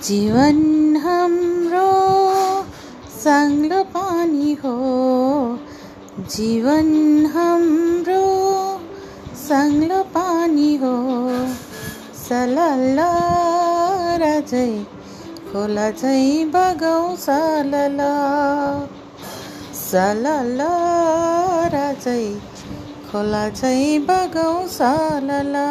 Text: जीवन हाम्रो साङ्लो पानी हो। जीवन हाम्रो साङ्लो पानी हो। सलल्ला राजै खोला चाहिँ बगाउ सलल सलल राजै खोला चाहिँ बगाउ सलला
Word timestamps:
जीवन 0.00 0.60
हाम्रो 1.04 1.88
साङ्लो 3.24 3.82
पानी 3.96 4.52
हो। 4.62 4.72
जीवन 6.34 6.88
हाम्रो 7.34 8.22
साङ्लो 9.40 10.02
पानी 10.14 10.74
हो। 10.82 10.94
सलल्ला 12.22 13.10
राजै 14.22 14.70
खोला 15.52 15.90
चाहिँ 16.00 16.44
बगाउ 16.54 17.16
सलल 17.26 18.00
सलल 19.80 20.60
राजै 21.74 22.24
खोला 23.10 23.48
चाहिँ 23.60 23.98
बगाउ 24.08 24.66
सलला 24.78 25.68